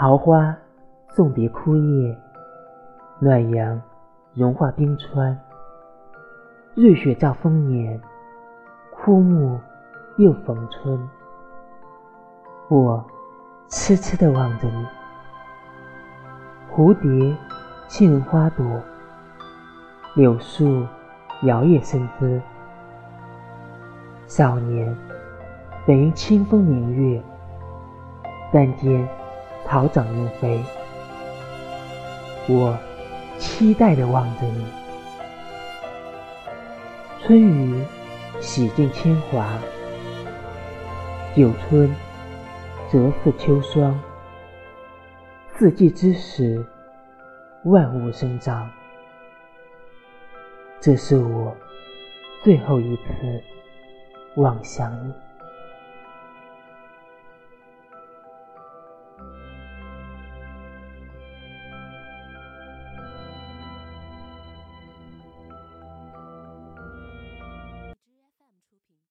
[0.00, 0.56] 桃花
[1.08, 2.16] 送别枯叶，
[3.18, 3.82] 暖阳
[4.32, 5.36] 融化冰川，
[6.76, 8.00] 瑞雪兆丰年，
[8.92, 9.58] 枯木
[10.16, 11.08] 又逢春。
[12.68, 13.04] 我
[13.66, 14.86] 痴痴地望着你，
[16.72, 17.36] 蝴蝶
[17.88, 18.64] 亲吻花朵，
[20.14, 20.86] 柳树
[21.42, 22.40] 摇曳生姿。
[24.28, 24.96] 少年
[25.84, 27.20] 本应清风明月，
[28.52, 29.08] 但见
[29.66, 30.60] 草长莺飞。
[32.48, 32.76] 我
[33.38, 34.66] 期待地望着你，
[37.22, 37.84] 春雨
[38.40, 39.46] 洗尽铅华，
[41.34, 41.90] 九春。
[42.90, 44.00] 则似秋霜，
[45.52, 46.64] 四季之时，
[47.64, 48.66] 万物生长。
[50.80, 51.54] 这是我
[52.42, 53.02] 最后一次
[54.36, 55.12] 望向你。